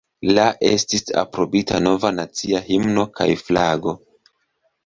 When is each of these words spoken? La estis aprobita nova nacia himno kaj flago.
La 0.37 0.45
estis 0.69 1.03
aprobita 1.23 1.81
nova 1.89 2.11
nacia 2.21 2.63
himno 2.71 3.07
kaj 3.21 3.29
flago. 3.47 3.95